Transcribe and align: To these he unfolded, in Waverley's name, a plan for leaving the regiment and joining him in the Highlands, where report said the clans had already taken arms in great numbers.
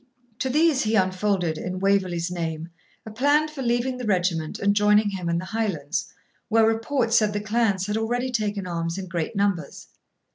To 0.39 0.49
these 0.49 0.81
he 0.81 0.95
unfolded, 0.95 1.59
in 1.59 1.79
Waverley's 1.79 2.31
name, 2.31 2.69
a 3.05 3.11
plan 3.11 3.47
for 3.49 3.61
leaving 3.61 3.97
the 3.97 4.03
regiment 4.07 4.57
and 4.57 4.75
joining 4.75 5.11
him 5.11 5.29
in 5.29 5.37
the 5.37 5.45
Highlands, 5.45 6.11
where 6.49 6.65
report 6.65 7.13
said 7.13 7.33
the 7.33 7.39
clans 7.39 7.85
had 7.85 7.97
already 7.97 8.31
taken 8.31 8.65
arms 8.65 8.97
in 8.97 9.07
great 9.07 9.35
numbers. 9.35 9.89